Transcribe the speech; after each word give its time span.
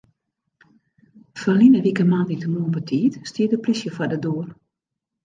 Ferline 1.41 1.79
wike 1.83 2.03
moandeitemoarn 2.13 2.71
betiid 2.79 3.13
stie 3.29 3.47
de 3.53 3.61
plysje 3.63 3.89
foar 3.95 4.11
de 4.13 4.19
doar. 4.25 4.49